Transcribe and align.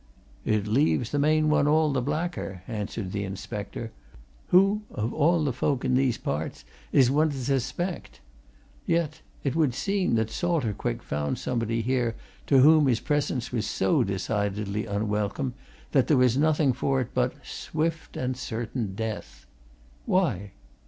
"It 0.45 0.65
leaves 0.65 1.11
the 1.11 1.19
main 1.19 1.47
one 1.51 1.67
all 1.67 1.93
the 1.93 2.01
blacker," 2.01 2.63
answered 2.67 3.11
the 3.11 3.23
inspector. 3.23 3.91
"Who, 4.47 4.81
of 4.89 5.13
all 5.13 5.43
the 5.43 5.53
folk 5.53 5.85
in 5.85 5.93
these 5.93 6.17
parts, 6.17 6.65
is 6.91 7.11
one 7.11 7.29
to 7.29 7.37
suspect? 7.37 8.19
Yet 8.87 9.21
it 9.43 9.55
would 9.55 9.75
seem 9.75 10.15
that 10.15 10.31
Salter 10.31 10.73
Quick 10.73 11.03
found 11.03 11.37
somebody 11.37 11.83
here 11.83 12.15
to 12.47 12.61
whom 12.61 12.87
his 12.87 12.99
presence 12.99 13.51
was 13.51 13.67
so 13.67 14.03
decidedly 14.03 14.87
unwelcome 14.87 15.53
that 15.91 16.07
there 16.07 16.17
was 16.17 16.35
nothing 16.35 16.73
for 16.73 16.99
it 16.99 17.09
but 17.13 17.35
swift 17.45 18.17
and 18.17 18.35
certain 18.35 18.95
death! 18.95 19.45
Why? 20.07 20.53